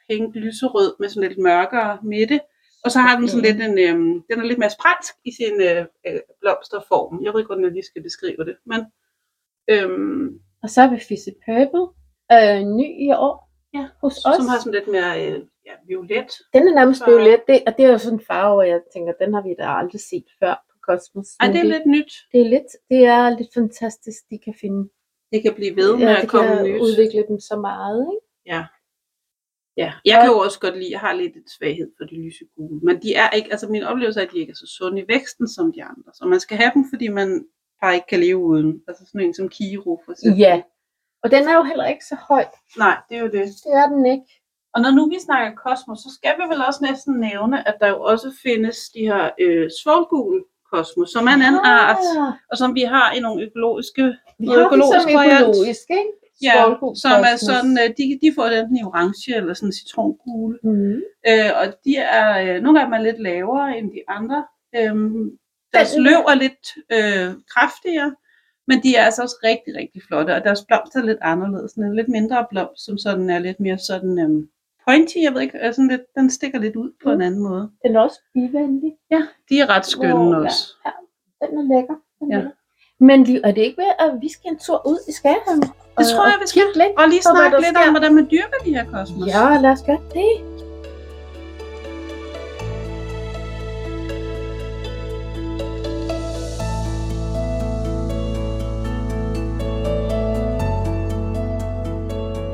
pink 0.09 0.35
lyserød 0.35 0.95
med 0.99 1.09
sådan 1.09 1.29
lidt 1.29 1.39
mørkere 1.39 1.99
midte. 2.03 2.39
Og 2.83 2.91
så 2.91 2.99
har 2.99 3.19
den 3.19 3.27
sådan 3.27 3.45
lidt 3.47 3.61
en, 3.61 3.77
øh, 3.87 3.97
den 4.29 4.39
er 4.39 4.43
lidt 4.43 4.59
mere 4.59 4.69
sprænsk 4.69 5.13
i 5.25 5.31
sin 5.39 5.55
øh, 5.61 5.85
øh, 6.07 6.19
blomsterform. 6.41 7.23
Jeg 7.23 7.33
ved 7.33 7.39
ikke, 7.39 7.47
hvordan 7.47 7.63
jeg 7.63 7.71
lige 7.71 7.89
skal 7.91 8.03
beskrive 8.03 8.45
det. 8.49 8.55
Men 8.71 8.79
øhm, 9.73 10.39
Og 10.63 10.69
så 10.69 10.81
har 10.81 10.89
vi 10.93 10.99
Fizzy 10.99 11.33
Purple. 11.45 11.85
Øh, 12.35 12.59
ny 12.79 12.87
i 13.07 13.09
år 13.27 13.35
ja, 13.77 13.83
hos 14.01 14.13
os. 14.25 14.35
som 14.37 14.47
har 14.51 14.57
sådan 14.59 14.73
lidt 14.77 14.87
mere 14.95 15.11
øh, 15.25 15.39
ja, 15.67 15.73
violet. 15.87 16.31
Den 16.53 16.63
er 16.69 16.73
nærmest 16.79 16.99
farve. 17.03 17.11
violet, 17.17 17.41
det, 17.47 17.57
og 17.67 17.71
det 17.77 17.85
er 17.85 17.91
jo 17.91 17.97
sådan 17.97 18.19
en 18.19 18.25
farve, 18.29 18.53
hvor 18.53 18.63
jeg 18.73 18.79
tænker, 18.93 19.13
den 19.21 19.33
har 19.33 19.41
vi 19.47 19.55
da 19.59 19.65
aldrig 19.81 20.01
set 20.01 20.27
før 20.39 20.55
på 20.69 20.75
Cosmos. 20.87 21.27
Ej, 21.39 21.47
det 21.47 21.59
er 21.59 21.69
lidt 21.75 21.85
nyt. 21.95 22.11
det 22.31 22.39
er 22.41 22.49
lidt, 22.55 22.71
det 22.89 23.01
er 23.05 23.37
lidt 23.39 23.51
fantastisk, 23.53 24.19
de 24.31 24.37
kan 24.45 24.55
finde. 24.61 24.89
Det 25.31 25.39
kan 25.43 25.53
blive 25.59 25.75
ved 25.75 25.91
med 25.97 26.07
ja, 26.07 26.21
at 26.21 26.27
komme 26.27 26.55
kan 26.55 26.65
nyt. 26.65 26.81
udvikle 26.81 27.23
dem 27.29 27.39
så 27.39 27.55
meget, 27.69 27.99
ikke? 28.13 28.25
Ja. 28.53 28.61
Ja, 29.77 29.93
jeg 30.05 30.21
kan 30.21 30.29
jo 30.29 30.37
også 30.39 30.59
godt 30.59 30.77
lide, 30.77 30.91
jeg 30.91 30.99
har 30.99 31.13
lidt 31.13 31.35
et 31.35 31.49
svaghed 31.57 31.91
for 31.97 32.05
de 32.05 32.15
lysegule, 32.25 32.79
men 32.83 33.01
de 33.01 33.15
er 33.15 33.29
ikke, 33.29 33.51
altså 33.51 33.67
min 33.67 33.83
oplevelse 33.83 34.19
er, 34.19 34.25
at 34.25 34.31
de 34.31 34.39
ikke 34.39 34.51
er 34.51 34.55
så 34.55 34.67
sunde 34.77 35.01
i 35.01 35.05
væksten 35.07 35.47
som 35.47 35.73
de 35.73 35.83
andre, 35.83 36.11
så 36.13 36.25
man 36.25 36.39
skal 36.39 36.57
have 36.57 36.71
dem, 36.73 36.85
fordi 36.91 37.07
man 37.07 37.45
bare 37.81 37.93
ikke 37.95 38.07
kan 38.07 38.19
leve 38.19 38.37
uden, 38.37 38.81
altså 38.87 39.05
sådan 39.05 39.21
en 39.21 39.33
som 39.33 39.49
Kiro 39.49 40.01
for 40.05 40.11
eksempel. 40.11 40.39
Ja. 40.39 40.61
Og 41.23 41.31
den 41.31 41.47
er 41.47 41.55
jo 41.55 41.63
heller 41.63 41.85
ikke 41.85 42.05
så 42.05 42.17
høj. 42.29 42.45
Nej, 42.77 42.97
det 43.09 43.17
er 43.17 43.21
jo 43.21 43.27
det. 43.27 43.43
Det 43.65 43.73
er 43.81 43.87
den 43.87 44.05
ikke. 44.05 44.25
Og 44.73 44.81
når 44.81 44.91
nu 44.91 45.09
vi 45.09 45.19
snakker 45.19 45.51
kosmos, 45.65 45.99
så 45.99 46.09
skal 46.17 46.33
vi 46.39 46.43
vel 46.53 46.61
også 46.67 46.79
næsten 46.89 47.13
nævne, 47.19 47.67
at 47.67 47.75
der 47.81 47.87
jo 47.87 48.01
også 48.01 48.29
findes 48.43 48.77
de 48.95 48.99
her 48.99 49.29
øh, 49.39 49.69
svovlgule 49.81 50.43
kosmos, 50.71 51.09
som 51.09 51.27
er 51.27 51.33
en 51.39 51.41
anden 51.41 51.61
art, 51.63 51.97
Ah, 52.17 52.33
og 52.51 52.57
som 52.57 52.75
vi 52.75 52.81
har 52.81 53.11
i 53.13 53.19
nogle 53.19 53.43
økologiske, 53.45 54.03
vi 54.39 54.45
har 54.47 54.65
økologisk 54.65 55.01
som 55.01 55.11
økologisk, 55.11 55.85
ikke? 55.89 56.11
Ja, 56.43 56.53
som 57.03 57.11
er 57.31 57.35
sådan, 57.49 57.77
øh, 57.83 57.89
de, 57.97 58.19
de 58.21 58.31
får 58.35 58.45
den 58.45 58.77
i 58.77 58.83
orange 58.83 59.35
eller 59.35 59.53
sådan 59.53 59.71
citrongule. 59.71 60.59
Mm. 60.63 61.01
Øh, 61.29 61.51
og 61.61 61.65
de 61.85 61.95
er, 61.97 62.55
øh, 62.55 62.61
nogle 62.63 62.79
af 62.81 62.85
dem 62.85 62.93
er 62.93 63.01
lidt 63.01 63.19
lavere 63.19 63.77
end 63.77 63.91
de 63.91 64.01
andre. 64.07 64.45
Øhm, 64.75 65.37
deres 65.73 65.91
Den- 65.91 66.03
løv 66.03 66.19
er 66.33 66.35
lidt 66.35 66.65
øh, 66.97 67.29
kraftigere, 67.53 68.15
men 68.67 68.83
de 68.83 68.95
er 68.95 69.03
altså 69.05 69.21
også 69.21 69.35
rigtig, 69.43 69.75
rigtig 69.75 70.01
flotte. 70.07 70.35
Og 70.35 70.43
deres 70.43 70.65
blomst 70.67 70.95
er 70.95 71.03
lidt 71.03 71.17
anderledes. 71.21 71.73
Er 71.73 71.81
en 71.81 71.95
lidt 71.95 72.09
mindre 72.09 72.45
blomst, 72.49 72.85
som 72.85 72.97
sådan 72.97 73.29
er 73.29 73.39
lidt 73.39 73.59
mere 73.59 73.77
sådan 73.77 74.19
øhm, 74.19 74.49
pointy. 74.87 75.17
Jeg 75.21 75.33
ved 75.33 75.41
ikke, 75.41 75.57
er 75.57 75.71
sådan 75.71 75.87
lidt, 75.87 76.01
den 76.15 76.29
stikker 76.29 76.59
lidt 76.59 76.75
ud 76.75 76.91
på 77.03 77.09
Mm. 77.09 77.15
en 77.15 77.21
anden 77.21 77.43
måde. 77.43 77.71
Den 77.85 77.95
er 77.95 77.99
også 77.99 78.19
bivenlig. 78.33 78.91
Ja, 79.11 79.21
de 79.49 79.59
er 79.59 79.69
ret 79.69 79.85
skønne 79.85 80.15
Wow, 80.15 80.31
ja. 80.33 80.39
også. 80.45 80.63
Den 81.41 81.57
er 81.61 81.75
lækker. 81.75 81.95
Den 82.19 82.31
Ja. 82.31 82.35
lækker. 82.37 82.51
Men 82.99 83.21
er 83.43 83.51
det 83.51 83.61
ikke 83.61 83.77
ved, 83.81 83.91
at 83.99 84.11
vi 84.21 84.29
skal 84.31 84.51
en 84.51 84.59
tur 84.59 84.87
ud 84.87 84.99
i 85.07 85.11
Skagen? 85.11 85.61
Det 85.97 86.05
tror 86.15 86.25
jeg, 86.25 86.37
vi 86.41 86.47
skal. 86.47 86.63
Lidt 86.75 86.91
Og 86.97 87.07
lige 87.09 87.21
snakke 87.21 87.55
der 87.55 87.57
lidt 87.57 87.77
sker. 87.77 87.87
om, 87.87 87.93
hvordan 87.93 88.15
man 88.15 88.27
dyrker 88.31 88.57
de 88.65 88.69
her 88.73 88.85
kosmos. 88.91 89.27
Ja, 89.27 89.57
lad 89.61 89.71
os 89.71 89.83
gøre 89.85 89.99
det. 90.13 90.57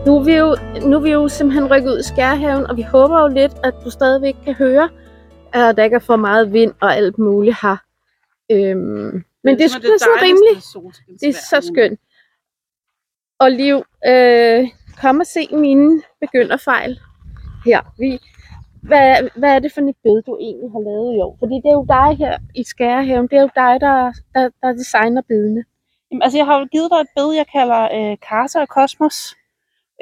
Nu 0.05 0.17
er, 0.17 0.23
vi 0.23 0.33
jo, 0.35 0.55
nu 0.89 0.97
er 0.97 1.01
vi 1.01 1.11
jo 1.11 1.27
simpelthen 1.27 1.71
rykket 1.71 1.91
ud 1.91 1.99
i 1.99 2.03
Skærhaven, 2.03 2.67
og 2.67 2.77
vi 2.77 2.81
håber 2.81 3.21
jo 3.21 3.27
lidt, 3.27 3.51
at 3.63 3.73
du 3.85 3.89
stadigvæk 3.89 4.35
kan 4.45 4.53
høre, 4.53 4.89
at 5.53 5.77
der 5.77 5.83
ikke 5.83 5.95
er 5.95 5.99
for 5.99 6.15
meget 6.15 6.53
vind 6.53 6.73
og 6.81 6.95
alt 6.95 7.17
muligt 7.17 7.55
her. 7.61 7.77
Øhm, 8.51 9.23
men 9.43 9.57
det 9.57 9.63
er 9.65 9.67
sgu 9.69 9.81
da 9.81 9.97
sådan 9.97 10.21
rimeligt. 10.27 10.65
Det 11.21 11.29
er 11.29 11.33
så 11.33 11.71
skønt. 11.73 11.99
Og 13.39 13.51
Liv, 13.51 13.77
øh, 14.07 14.67
kom 15.01 15.19
og 15.19 15.27
se 15.27 15.47
mine 15.51 16.01
begynderfejl 16.21 16.99
her. 17.65 17.81
Vi, 17.99 18.19
hvad, 18.81 19.29
hvad 19.35 19.49
er 19.55 19.59
det 19.59 19.71
for 19.73 19.81
et 19.81 19.95
bed, 20.03 20.21
du 20.21 20.37
egentlig 20.41 20.71
har 20.71 20.79
lavet 20.89 21.15
i 21.15 21.19
år? 21.19 21.35
Fordi 21.39 21.55
det 21.55 21.69
er 21.69 21.77
jo 21.81 21.85
dig 21.97 22.17
her 22.17 22.37
i 22.55 22.63
Skærehaven. 22.63 23.27
Det 23.27 23.37
er 23.37 23.41
jo 23.41 23.49
dig, 23.55 23.73
der, 23.81 23.97
der, 24.33 24.49
der 24.61 24.71
designer 24.73 25.21
bedene. 25.21 25.63
Jamen, 26.11 26.21
altså, 26.21 26.37
jeg 26.37 26.45
har 26.45 26.59
jo 26.59 26.65
givet 26.65 26.91
dig 26.91 26.99
et 26.99 27.07
bed, 27.15 27.33
jeg 27.33 27.47
kalder 27.47 27.81
øh, 27.97 28.17
Karse 28.27 28.59
og 28.59 28.69
Kosmos. 28.69 29.35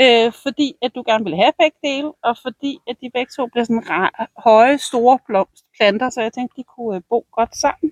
Øh, 0.02 0.32
fordi 0.44 0.76
at 0.82 0.92
du 0.96 1.04
gerne 1.06 1.24
vil 1.24 1.36
have 1.36 1.54
begge 1.60 1.78
dele, 1.84 2.12
og 2.24 2.38
fordi 2.46 2.80
at 2.88 2.96
de 3.02 3.10
begge 3.14 3.32
to 3.36 3.48
bliver 3.48 3.64
sådan 3.64 3.84
ra- 3.92 4.26
høje, 4.44 4.78
store 4.78 5.20
blomstplanter, 5.28 6.10
så 6.10 6.22
jeg 6.22 6.34
tænkte, 6.34 6.58
de 6.58 6.64
kunne 6.64 6.96
øh, 6.96 7.02
bo 7.10 7.26
godt 7.32 7.58
sammen. 7.58 7.92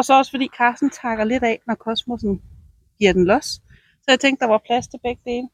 Og 0.00 0.04
så 0.04 0.14
også 0.18 0.30
fordi 0.30 0.48
Carsten 0.58 0.90
takker 0.90 1.24
lidt 1.24 1.42
af, 1.42 1.60
når 1.66 1.74
kosmosen 1.74 2.42
giver 2.98 3.12
den 3.12 3.24
los. 3.24 3.44
Så 4.02 4.06
jeg 4.08 4.20
tænkte, 4.20 4.44
der 4.44 4.50
var 4.50 4.62
plads 4.66 4.88
til 4.88 5.00
begge 5.02 5.22
dele. 5.24 5.48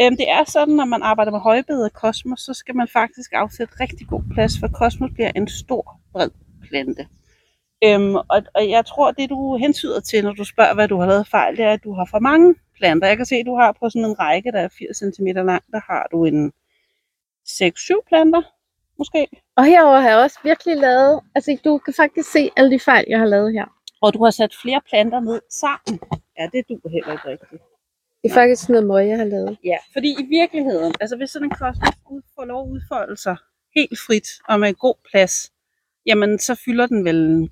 Øhm, 0.00 0.16
det 0.16 0.30
er 0.30 0.44
sådan, 0.44 0.74
når 0.74 0.84
man 0.84 1.02
arbejder 1.02 1.32
med 1.32 1.40
højbede 1.40 1.84
af 1.84 1.92
kosmos, 1.92 2.40
så 2.40 2.54
skal 2.54 2.76
man 2.76 2.88
faktisk 2.88 3.30
afsætte 3.32 3.74
rigtig 3.80 4.06
god 4.08 4.22
plads, 4.34 4.52
for 4.60 4.68
kosmos 4.68 5.10
bliver 5.14 5.32
en 5.36 5.48
stor, 5.48 6.00
bred 6.12 6.30
plante. 6.68 7.08
Øhm, 7.84 8.14
og, 8.14 8.42
og 8.54 8.68
jeg 8.68 8.86
tror, 8.86 9.10
det 9.10 9.30
du 9.30 9.56
hentyder 9.56 10.00
til, 10.00 10.24
når 10.24 10.32
du 10.32 10.44
spørger, 10.44 10.74
hvad 10.74 10.88
du 10.88 10.98
har 11.00 11.06
lavet 11.06 11.26
fejl, 11.28 11.56
det 11.56 11.64
er, 11.64 11.72
at 11.72 11.84
du 11.84 11.92
har 11.94 12.06
for 12.10 12.18
mange 12.18 12.54
planter. 12.76 13.08
Jeg 13.08 13.16
kan 13.16 13.26
se, 13.26 13.36
at 13.36 13.46
du 13.46 13.56
har 13.56 13.76
på 13.80 13.90
sådan 13.90 14.04
en 14.04 14.18
række, 14.18 14.52
der 14.52 14.60
er 14.60 14.68
80 14.78 14.96
cm 15.16 15.26
lang, 15.26 15.62
der 15.72 15.80
har 15.90 16.08
du 16.12 16.24
en 16.24 16.52
6-7 17.48 18.08
planter, 18.08 18.42
måske. 18.98 19.26
Og 19.56 19.64
herover 19.64 20.00
har 20.00 20.08
jeg 20.08 20.18
også 20.18 20.38
virkelig 20.44 20.76
lavet, 20.76 21.20
altså 21.34 21.58
du 21.64 21.78
kan 21.78 21.94
faktisk 21.94 22.32
se 22.32 22.50
alle 22.56 22.70
de 22.70 22.80
fejl, 22.80 23.04
jeg 23.08 23.18
har 23.18 23.26
lavet 23.26 23.52
her. 23.52 23.66
Og 24.00 24.14
du 24.14 24.24
har 24.24 24.30
sat 24.30 24.54
flere 24.62 24.80
planter 24.90 25.20
ned 25.20 25.40
sammen. 25.50 26.00
Ja, 26.38 26.48
det 26.52 26.64
du 26.68 26.88
heller 26.88 27.12
ikke 27.12 27.28
rigtigt. 27.28 27.62
Det 28.22 28.30
er 28.30 28.34
faktisk 28.34 28.68
noget 28.68 28.86
møg, 28.86 29.08
jeg 29.08 29.16
har 29.18 29.24
lavet. 29.24 29.58
Ja, 29.64 29.76
fordi 29.92 30.10
i 30.20 30.26
virkeligheden, 30.28 30.94
altså 31.00 31.16
hvis 31.16 31.30
sådan 31.30 31.46
en 31.46 31.50
kosmos 31.50 32.24
får 32.34 32.44
lov 32.44 32.62
at 32.62 32.70
udfolde 32.70 33.16
sig 33.16 33.36
helt 33.76 33.98
frit 34.06 34.28
og 34.48 34.60
med 34.60 34.74
god 34.74 34.94
plads, 35.10 35.52
jamen 36.06 36.38
så 36.38 36.54
fylder 36.64 36.86
den 36.86 37.04
vel 37.04 37.16
en 37.16 37.50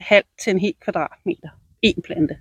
halv 0.00 0.24
til 0.42 0.50
en 0.50 0.58
hel 0.58 0.74
kvadratmeter. 0.80 1.48
En 1.82 2.02
plante. 2.02 2.36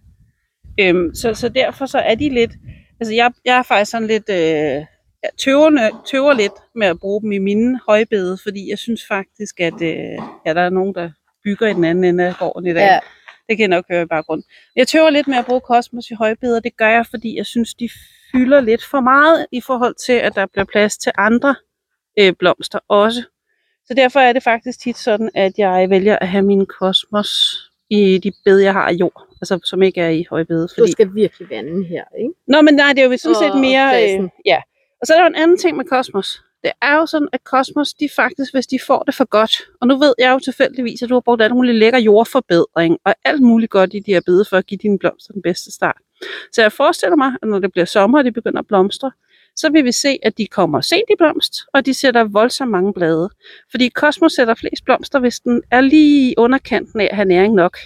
Øhm, 0.80 1.16
så, 1.16 1.34
så 1.34 1.50
derfor 1.50 1.86
så 1.86 1.98
er 1.98 2.16
de 2.16 2.30
lidt, 2.30 2.52
altså 3.00 3.14
jeg, 3.14 3.34
jeg 3.46 3.58
er 3.58 3.64
faktisk 3.64 3.92
sådan 3.92 4.08
lidt, 4.08 4.30
øh, 4.30 4.86
jeg 5.24 5.30
tøverne, 5.38 5.82
tøver 6.12 6.34
lidt 6.34 6.54
med 6.76 6.88
at 6.88 7.00
bruge 7.00 7.22
dem 7.22 7.32
i 7.32 7.38
mine 7.38 7.80
højbede, 7.88 8.38
fordi 8.44 8.70
jeg 8.70 8.80
synes 8.80 9.08
faktisk, 9.08 9.60
at 9.60 9.82
øh, 9.82 10.20
ja, 10.46 10.54
der 10.54 10.62
er 10.62 10.70
nogen, 10.70 10.96
der 10.96 11.10
bygger 11.44 11.68
i 11.68 11.74
den 11.74 11.84
anden 11.84 12.04
ende 12.04 12.28
af 12.28 12.36
gården 12.40 12.68
i 12.68 12.74
dag. 12.74 12.82
Ja. 12.82 13.00
Det 13.50 13.58
kan 13.58 13.60
jeg 13.60 13.68
nok 13.68 13.86
høre 13.92 14.02
i 14.02 14.06
baggrund. 14.06 14.44
Jeg 14.76 14.88
tøver 14.88 15.10
lidt 15.10 15.28
med 15.28 15.38
at 15.38 15.46
bruge 15.46 15.62
kosmos 15.62 16.12
i 16.12 16.14
højbeder. 16.14 16.60
Det 16.60 16.78
gør 16.78 16.90
jeg, 16.90 17.06
fordi 17.06 17.38
jeg 17.38 17.46
synes, 17.46 17.74
de 17.74 17.90
fylder 18.32 18.62
lidt 18.62 18.84
for 18.84 19.00
meget 19.00 19.46
i 19.52 19.62
forhold 19.62 19.96
til, 20.06 20.14
at 20.14 20.36
der 20.36 20.46
bliver 20.46 20.66
plads 20.66 20.98
til 20.98 21.12
andre 21.18 21.56
øh, 22.20 22.34
blomster 22.40 22.80
også. 22.88 23.24
Så 23.86 23.94
derfor 23.94 24.20
er 24.20 24.34
det 24.34 24.44
faktisk 24.44 24.80
tit 24.80 24.98
sådan, 24.98 25.30
at 25.36 25.54
jeg 25.58 25.90
vælger 25.90 26.18
at 26.22 26.28
have 26.28 26.42
min 26.42 26.66
kosmos 26.66 27.30
i 27.90 28.18
de 28.18 28.32
bed, 28.46 28.58
jeg 28.60 28.74
har 28.74 28.88
af 28.88 28.94
jord. 28.94 29.28
Altså, 29.42 29.60
som 29.64 29.82
ikke 29.82 30.02
er 30.02 30.10
i 30.10 30.26
højbede. 30.30 30.68
Du 30.78 30.88
skal 30.92 31.10
virkelig 31.16 31.50
vande 31.50 31.86
her, 31.86 32.04
ikke? 32.20 32.34
Nå, 32.48 32.62
men 32.62 32.74
nej, 32.74 32.94
det 32.94 33.04
er 33.04 33.10
jo 33.10 33.18
sådan 33.18 33.36
set 33.36 33.62
mere... 33.62 34.04
Øh, 34.04 34.30
ja. 34.46 34.62
Og 35.02 35.08
så 35.08 35.14
er 35.14 35.20
der 35.20 35.28
en 35.28 35.36
anden 35.36 35.58
ting 35.58 35.78
med 35.78 35.86
kosmos. 35.86 36.42
Det 36.66 36.74
er 36.82 36.96
jo 36.96 37.06
sådan, 37.06 37.28
at 37.34 37.44
kosmos, 37.44 37.94
de 37.94 38.10
faktisk, 38.16 38.54
hvis 38.54 38.68
de 38.68 38.80
får 38.88 39.04
det 39.04 39.16
for 39.16 39.26
godt, 39.26 39.62
og 39.82 39.88
nu 39.88 39.98
ved 39.98 40.14
jeg 40.20 40.32
jo 40.32 40.40
tilfældigvis, 40.40 41.02
at 41.02 41.10
du 41.10 41.14
har 41.14 41.22
brugt 41.22 41.42
alt 41.42 41.54
muligt 41.54 41.78
lækker 41.78 42.00
jordforbedring, 42.00 42.98
og 43.06 43.16
alt 43.26 43.42
muligt 43.42 43.72
godt 43.72 43.94
i 43.94 44.00
de 44.00 44.14
her 44.14 44.22
bede, 44.26 44.46
for 44.50 44.58
at 44.58 44.66
give 44.66 44.78
dine 44.82 45.00
blomster 45.00 45.34
den 45.34 45.42
bedste 45.42 45.72
start. 45.72 45.98
Så 46.52 46.62
jeg 46.62 46.72
forestiller 46.72 47.16
mig, 47.16 47.32
at 47.42 47.48
når 47.48 47.60
det 47.60 47.72
bliver 47.72 47.86
sommer, 47.86 48.18
og 48.18 48.26
de 48.26 48.32
begynder 48.32 48.60
at 48.60 48.68
blomstre, 48.68 49.12
så 49.56 49.70
vil 49.70 49.84
vi 49.86 49.92
se, 49.92 50.20
at 50.24 50.38
de 50.38 50.48
kommer 50.48 50.82
sent 50.82 51.10
i 51.10 51.16
blomst, 51.18 51.54
og 51.74 51.86
de 51.86 51.94
sætter 51.94 52.24
voldsomt 52.24 52.72
mange 52.72 52.94
blade. 52.94 53.30
Fordi 53.72 53.90
kosmos 53.90 54.34
sætter 54.34 54.56
flest 54.56 54.86
blomster, 54.86 55.20
hvis 55.20 55.40
den 55.40 55.62
er 55.72 55.82
lige 55.82 56.32
i 56.32 56.34
underkanten 56.38 57.02
af 57.02 57.08
at 57.12 57.16
have 57.16 57.26
næring 57.26 57.54
nok. 57.54 57.78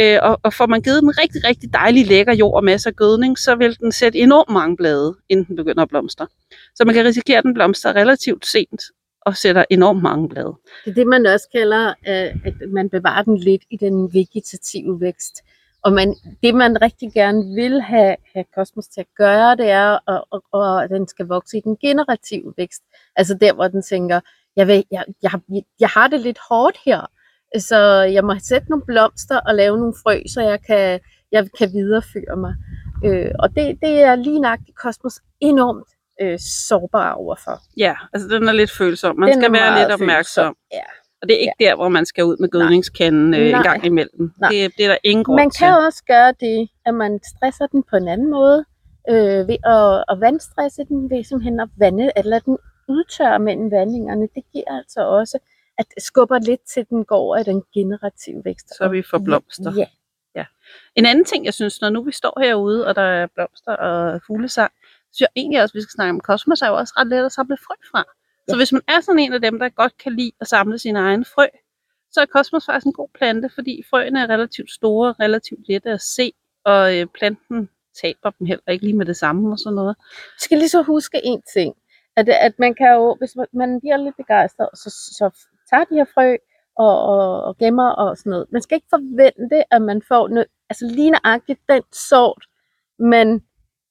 Øh, 0.00 0.18
og, 0.22 0.40
og 0.42 0.52
får 0.52 0.66
man 0.66 0.80
givet 0.80 1.02
den 1.02 1.18
rigtig, 1.18 1.44
rigtig 1.44 1.72
dejlig 1.72 2.06
lækker 2.06 2.34
jord 2.34 2.54
og 2.54 2.64
masser 2.64 2.90
af 2.90 2.96
gødning, 2.96 3.38
så 3.38 3.54
vil 3.54 3.78
den 3.80 3.92
sætte 3.92 4.18
enormt 4.18 4.50
mange 4.50 4.76
blade, 4.76 5.16
inden 5.28 5.44
den 5.44 5.56
begynder 5.56 5.82
at 5.82 5.88
blomstre. 5.88 6.26
Så 6.74 6.84
man 6.84 6.94
kan 6.94 7.04
risikere, 7.04 7.38
at 7.38 7.44
den 7.44 7.54
blomstrer 7.54 7.92
relativt 7.92 8.46
sent 8.46 8.82
og 9.20 9.36
sætter 9.36 9.64
enormt 9.70 10.02
mange 10.02 10.28
blade. 10.28 10.54
Det 10.84 10.90
er 10.90 10.94
det, 10.94 11.06
man 11.06 11.26
også 11.26 11.48
kalder, 11.54 11.88
øh, 11.88 12.46
at 12.46 12.54
man 12.72 12.90
bevarer 12.90 13.22
den 13.22 13.38
lidt 13.38 13.62
i 13.70 13.76
den 13.76 14.14
vegetative 14.14 15.00
vækst. 15.00 15.42
Og 15.84 15.92
man, 15.92 16.16
det, 16.42 16.54
man 16.54 16.82
rigtig 16.82 17.12
gerne 17.12 17.54
vil 17.54 17.80
have, 17.80 18.16
have 18.34 18.44
kosmos 18.54 18.86
til 18.86 19.00
at 19.00 19.06
gøre, 19.16 19.56
det 19.56 19.70
er, 19.70 20.10
at, 20.10 20.24
at, 20.34 20.84
at, 20.84 20.90
den 20.90 21.08
skal 21.08 21.26
vokse 21.26 21.58
i 21.58 21.60
den 21.60 21.76
generative 21.76 22.54
vækst. 22.56 22.82
Altså 23.16 23.34
der, 23.34 23.52
hvor 23.52 23.68
den 23.68 23.82
tænker, 23.82 24.20
jeg, 24.56 24.66
vil, 24.66 24.84
jeg, 24.90 25.04
jeg, 25.22 25.32
jeg 25.80 25.88
har 25.88 26.08
det 26.08 26.20
lidt 26.20 26.38
hårdt 26.48 26.78
her, 26.84 27.06
så 27.58 27.76
jeg 28.16 28.24
må 28.24 28.34
sætte 28.42 28.70
nogle 28.70 28.84
blomster 28.86 29.40
og 29.40 29.54
lave 29.54 29.78
nogle 29.78 29.94
frø, 30.02 30.20
så 30.26 30.40
jeg 30.40 30.62
kan, 30.62 31.00
jeg 31.32 31.48
kan 31.58 31.72
videreføre 31.72 32.36
mig. 32.36 32.54
Øh, 33.04 33.30
og 33.38 33.48
det, 33.56 33.78
det 33.82 34.02
er 34.02 34.14
lige 34.14 34.40
nøjagtigt 34.40 34.76
kosmos 34.76 35.20
enormt 35.40 35.88
øh, 36.22 36.38
sårbar 36.38 37.12
overfor. 37.12 37.60
Ja, 37.76 37.94
altså 38.12 38.28
den 38.28 38.48
er 38.48 38.52
lidt 38.52 38.70
følsom. 38.70 39.18
Man 39.18 39.28
Den 39.28 39.42
skal 39.42 39.52
være 39.52 39.78
lidt 39.78 39.92
opmærksom. 39.92 40.56
Ja. 40.72 40.82
Og 41.22 41.28
det 41.28 41.34
er 41.36 41.40
ikke 41.40 41.60
der, 41.60 41.74
hvor 41.74 41.88
man 41.88 42.06
skal 42.06 42.24
ud 42.24 42.36
med 42.40 42.48
gødningskanden 42.48 43.34
øh, 43.34 43.46
en 43.48 43.62
gang 43.62 43.84
imellem. 43.84 44.32
Nej. 44.40 44.50
Det, 44.50 44.72
det 44.76 44.84
er 44.84 44.88
der 44.88 44.98
ingen 45.04 45.24
grund 45.24 45.40
Man 45.40 45.50
til. 45.50 45.58
kan 45.58 45.74
også 45.86 46.02
gøre 46.06 46.32
det, 46.40 46.68
at 46.86 46.94
man 46.94 47.20
stresser 47.24 47.66
den 47.66 47.82
på 47.90 47.96
en 47.96 48.08
anden 48.08 48.30
måde, 48.30 48.64
øh, 49.10 49.48
ved 49.48 49.56
at, 49.76 50.04
at 50.10 50.20
vandstresse 50.20 50.84
den, 50.84 51.10
ved 51.10 51.24
simpelthen 51.24 51.60
at 51.60 51.68
vande, 51.78 52.10
eller 52.16 52.38
den 52.38 52.58
udtørre 52.88 53.38
mellem 53.38 53.70
vandingerne. 53.70 54.28
Det 54.34 54.42
giver 54.52 54.70
altså 54.78 55.00
også, 55.00 55.38
at 55.78 55.86
skubber 55.98 56.38
lidt 56.38 56.60
til, 56.74 56.86
den 56.90 57.04
går 57.04 57.36
i 57.36 57.42
den 57.42 57.62
generative 57.74 58.42
vækst. 58.44 58.68
Så 58.76 58.88
vi 58.88 59.02
får 59.02 59.18
blomster. 59.18 59.72
Ja, 60.34 60.46
En 60.94 61.06
anden 61.06 61.24
ting, 61.24 61.44
jeg 61.44 61.54
synes, 61.54 61.80
når 61.80 61.90
nu 61.90 62.02
vi 62.02 62.12
står 62.12 62.40
herude, 62.40 62.86
og 62.86 62.94
der 62.94 63.02
er 63.02 63.26
blomster 63.34 63.72
og 63.72 64.20
fuglesang, 64.26 64.72
så 64.72 65.16
synes 65.16 65.20
jeg 65.20 65.28
egentlig 65.36 65.62
også, 65.62 65.72
at 65.72 65.74
vi 65.74 65.82
skal 65.82 65.92
snakke 65.92 66.10
om 66.10 66.20
kosmos, 66.20 66.62
er 66.62 66.68
jo 66.68 66.76
også 66.76 66.94
ret 66.96 67.06
let 67.06 67.24
at 67.24 67.32
samle 67.32 67.56
frø 67.66 67.74
fra. 67.90 68.04
Så 68.48 68.54
Ja. 68.54 68.56
hvis 68.56 68.72
man 68.72 68.82
er 68.88 69.00
sådan 69.00 69.18
en 69.18 69.32
af 69.32 69.40
dem, 69.40 69.58
der 69.58 69.68
godt 69.68 69.98
kan 69.98 70.12
lide 70.16 70.32
at 70.40 70.46
samle 70.46 70.78
sine 70.78 70.98
egne 70.98 71.24
frø, 71.24 71.46
så 72.12 72.20
er 72.20 72.26
kosmos 72.26 72.66
faktisk 72.66 72.86
en 72.86 72.92
god 72.92 73.08
plante, 73.14 73.48
fordi 73.54 73.82
frøene 73.90 74.20
er 74.20 74.26
relativt 74.30 74.70
store, 74.70 75.14
relativt 75.20 75.68
lette 75.68 75.90
at 75.90 76.00
se, 76.00 76.32
og 76.64 76.96
øh, 76.98 77.06
planten 77.06 77.68
taber 78.02 78.30
dem 78.30 78.46
heller 78.46 78.68
ikke 78.72 78.84
lige 78.84 78.96
med 78.96 79.06
det 79.06 79.16
samme 79.16 79.52
og 79.52 79.58
sådan 79.58 79.74
noget. 79.74 79.96
Vi 80.36 80.40
skal 80.40 80.58
lige 80.58 80.68
så 80.68 80.82
huske 80.82 81.20
en 81.24 81.42
ting, 81.54 81.74
at, 82.16 82.28
at 82.28 82.58
man 82.58 82.74
kan 82.74 82.94
jo, 82.94 83.16
hvis 83.18 83.36
man, 83.36 83.46
man 83.52 83.80
bliver 83.80 83.96
lidt 83.96 84.16
begejstret, 84.16 84.68
så, 84.74 84.90
så 85.18 85.30
tager 85.72 85.84
de 85.84 85.94
her 85.94 86.04
frø 86.14 86.36
og, 86.76 87.02
og, 87.02 87.42
og 87.44 87.56
gemmer 87.58 87.90
og 87.90 88.16
sådan 88.16 88.30
noget. 88.30 88.46
Man 88.52 88.62
skal 88.62 88.74
ikke 88.76 88.86
forvente, 88.90 89.74
at 89.74 89.82
man 89.82 90.02
får 90.08 90.28
nø, 90.28 90.42
altså 90.70 90.86
lige 90.86 91.10
nøjagtigt 91.10 91.60
den 91.68 91.82
sort, 91.92 92.44
man, 92.98 93.42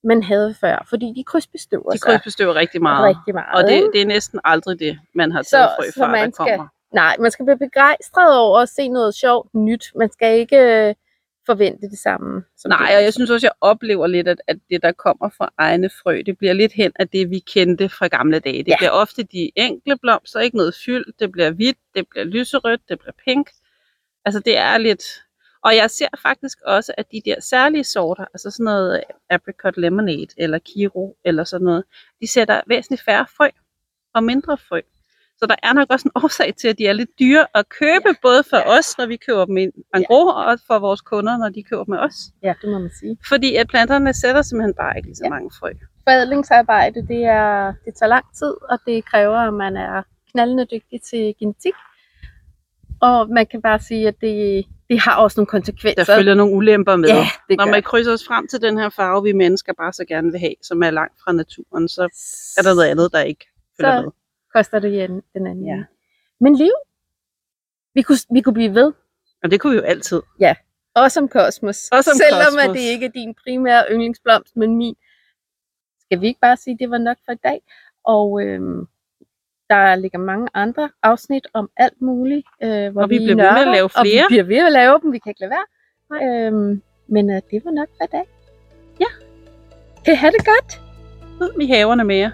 man 0.03 0.23
havde 0.23 0.53
før, 0.61 0.85
fordi 0.89 1.13
de 1.15 1.23
krydsbestøver 1.23 1.89
De 1.91 2.00
krydsbestøver 2.00 2.55
rigtig 2.55 2.81
meget. 2.81 3.15
rigtig 3.17 3.33
meget. 3.33 3.55
Og 3.63 3.69
det, 3.69 3.89
det 3.93 4.01
er 4.01 4.05
næsten 4.05 4.39
aldrig 4.43 4.79
det, 4.79 5.00
man 5.15 5.31
har 5.31 5.41
Så- 5.41 5.50
taget 5.50 5.69
frø 5.79 5.85
så 5.91 6.00
fra, 6.00 6.07
man 6.11 6.25
der 6.25 6.31
skal- 6.35 6.45
kommer. 6.57 6.67
Nej, 6.93 7.15
man 7.19 7.31
skal 7.31 7.45
blive 7.45 7.57
begejstret 7.57 8.38
over 8.39 8.59
at 8.59 8.69
se 8.69 8.88
noget 8.89 9.15
sjovt 9.15 9.53
nyt. 9.53 9.91
Man 9.95 10.11
skal 10.11 10.39
ikke 10.39 10.57
øh, 10.89 10.95
forvente 11.45 11.89
det 11.89 12.00
samme. 12.00 12.43
Som 12.57 12.69
Nej, 12.69 12.88
det. 12.88 12.98
og 12.98 13.03
jeg 13.03 13.13
synes 13.13 13.29
også, 13.29 13.48
jeg 13.48 13.51
oplever 13.62 14.07
lidt, 14.07 14.27
at, 14.27 14.41
at 14.48 14.57
det, 14.69 14.81
der 14.83 14.91
kommer 14.91 15.29
fra 15.38 15.53
egne 15.57 15.89
frø, 15.89 16.21
det 16.25 16.38
bliver 16.38 16.53
lidt 16.53 16.74
hen 16.74 16.91
af 16.95 17.10
det, 17.10 17.29
vi 17.29 17.39
kendte 17.39 17.89
fra 17.89 18.07
gamle 18.07 18.39
dage. 18.39 18.57
Det 18.57 18.67
Ja. 18.67 18.75
bliver 18.77 18.91
ofte 18.91 19.24
de 19.24 19.51
enkle 19.55 19.98
blomster, 19.98 20.39
ikke 20.39 20.57
noget 20.57 20.75
fyld. 20.86 21.05
Det 21.19 21.31
bliver 21.31 21.51
hvidt, 21.51 21.77
det 21.95 22.05
bliver 22.10 22.24
lyserødt, 22.25 22.81
det 22.89 23.00
bliver 23.00 23.13
pink. 23.25 23.50
Altså, 24.25 24.39
det 24.39 24.57
er 24.57 24.77
lidt... 24.77 25.03
Og 25.63 25.75
jeg 25.75 25.89
ser 25.91 26.07
faktisk 26.21 26.57
også, 26.65 26.93
at 26.98 27.12
de 27.12 27.21
der 27.25 27.36
særlige 27.39 27.83
sorter, 27.83 28.25
altså 28.33 28.51
sådan 28.51 28.63
noget 28.63 29.01
apricot 29.29 29.77
lemonade 29.77 30.27
eller 30.38 30.60
kiro 30.60 31.17
eller 31.25 31.43
sådan 31.43 31.65
noget, 31.65 31.83
de 32.21 32.27
sætter 32.27 32.62
væsentligt 32.67 33.01
færre 33.03 33.25
frø 33.38 33.50
og 34.13 34.24
mindre 34.24 34.57
frø. 34.57 34.81
Så 35.43 35.48
der 35.50 35.55
er 35.63 35.74
nok 35.74 35.88
også 35.89 36.07
en 36.07 36.24
årsag 36.24 36.53
til, 36.62 36.67
at 36.67 36.77
de 36.77 36.88
er 36.88 36.93
lidt 36.93 37.10
dyre 37.19 37.45
at 37.55 37.69
købe, 37.69 38.07
ja. 38.10 38.13
både 38.21 38.43
for 38.50 38.57
Ja. 38.57 38.77
os, 38.77 38.98
når 38.98 39.05
vi 39.05 39.17
køber 39.27 39.45
dem 39.45 39.57
i 39.57 39.63
en 39.63 40.03
gros, 40.07 40.33
og 40.36 40.60
for 40.67 40.79
vores 40.79 41.01
kunder, 41.01 41.38
når 41.38 41.50
de 41.50 41.63
køber 41.63 41.83
dem 41.83 41.91
med 41.91 42.00
os. 42.00 42.15
Ja, 42.43 42.53
det 42.62 42.69
må 42.69 42.79
man 42.79 42.91
sige. 43.00 43.17
Fordi 43.27 43.55
at 43.55 43.67
planterne 43.67 44.13
sætter 44.13 44.41
simpelthen 44.41 44.74
bare 44.74 44.98
ikke 44.98 45.07
lige 45.07 45.15
så 45.15 45.24
Ja. 45.25 45.29
mange 45.29 45.51
frø. 45.60 45.69
Forædlingsarbejde, 46.07 47.07
det, 47.07 47.24
er, 47.25 47.74
det 47.86 47.93
tager 48.00 48.07
lang 48.07 48.25
tid, 48.39 48.53
og 48.69 48.77
det 48.86 49.05
kræver, 49.05 49.38
at 49.38 49.53
man 49.53 49.77
er 49.77 50.03
knaldende 50.31 50.65
dygtig 50.65 51.01
til 51.10 51.36
genetik. 51.39 51.74
Og 53.01 53.29
man 53.29 53.45
kan 53.51 53.62
bare 53.62 53.79
sige, 53.79 54.07
at 54.07 54.15
det, 54.21 54.65
det 54.89 55.00
har 55.00 55.15
også 55.15 55.39
nogle 55.39 55.48
konsekvenser. 55.48 56.03
Der 56.05 56.15
følger 56.17 56.33
nogle 56.36 56.53
ulemper 56.55 56.95
med. 56.95 57.10
Ja, 57.10 57.25
det 57.50 57.57
Når 57.57 57.65
gør 57.65 57.71
man 57.71 57.83
krydser 57.83 58.13
os 58.13 58.25
frem 58.27 58.48
til 58.48 58.62
den 58.62 58.77
her 58.77 58.89
farve, 58.89 59.24
vi 59.24 59.33
mennesker 59.33 59.74
bare 59.74 59.93
så 59.93 60.05
gerne 60.05 60.31
vil 60.31 60.39
have, 60.39 60.53
som 60.63 60.83
er 60.83 60.89
langt 60.91 61.15
fra 61.24 61.31
naturen, 61.31 61.88
så 61.89 62.01
er 62.57 62.62
der 62.62 62.74
noget 62.75 62.88
andet, 62.89 63.10
der 63.13 63.21
ikke 63.21 63.45
følger 63.79 63.98
Så- 63.98 64.01
med. 64.01 64.12
Koster 64.55 64.79
det 64.79 64.91
igen 64.93 65.22
den 65.34 65.48
anden. 65.48 65.65
Ja. 65.65 65.84
Men 66.39 66.55
liv, 66.55 66.72
vi 67.93 68.01
kunne, 68.01 68.17
vi 68.34 68.41
kunne 68.41 68.53
blive 68.53 68.75
ved. 68.75 68.93
Og 69.43 69.51
det 69.51 69.60
kunne 69.62 69.72
vi 69.74 69.77
jo 69.77 69.84
altid. 69.84 70.22
Også 70.96 71.20
om 71.20 71.27
kosmos. 71.27 71.89
Også 71.91 72.12
om 72.12 72.17
Selvom 72.17 72.41
kosmos. 72.46 72.63
at 72.63 72.70
det 72.70 72.79
ikke 72.93 73.05
er 73.05 73.10
din 73.10 73.36
primære 73.43 73.84
yndlingsblomst, 73.91 74.55
men 74.58 74.75
min. 74.77 74.96
Skal 76.01 76.22
vi 76.22 76.27
ikke 76.27 76.39
bare 76.39 76.58
sige, 76.58 76.74
at 76.74 76.79
det 76.79 76.89
var 76.89 76.98
nok 76.98 77.17
for 77.25 77.31
i 77.31 77.36
dag? 77.43 77.62
Og 78.05 78.41
øhm, 78.43 78.88
der 79.70 79.96
ligger 79.96 80.20
mange 80.20 80.48
andre 80.53 80.89
afsnit 81.03 81.48
om 81.53 81.70
alt 81.77 82.01
muligt. 82.01 82.48
Øh, 82.63 82.91
hvor 82.91 83.01
Og 83.01 83.10
vi 83.10 83.17
bliver 83.17 83.27
ved 83.27 83.36
med 83.36 83.46
at 83.46 83.53
nørder, 83.53 83.72
lave 83.72 83.89
Og 83.96 84.03
vi 84.03 84.10
flere. 84.10 84.25
bliver 84.27 84.43
ved 84.43 84.55
med 84.55 84.65
at 84.65 84.72
lave 84.72 85.00
dem. 85.01 85.12
Vi 85.13 85.20
kan 85.20 85.29
ikke 85.29 85.41
lade 85.41 85.51
være. 85.58 86.48
Øhm, 86.48 86.81
men 87.08 87.29
øh, 87.29 87.41
det 87.51 87.65
var 87.65 87.72
nok 87.72 87.88
for 87.98 88.03
i 88.03 88.08
dag. 88.12 88.25
Ja. 89.00 89.05
Kan 90.05 90.13
I 90.13 90.17
have 90.17 90.31
det 90.31 90.46
godt? 90.46 90.81
Ud 91.41 91.62
i 91.62 91.67
haverne 91.67 92.03
med 92.03 92.15
jer. 92.15 92.31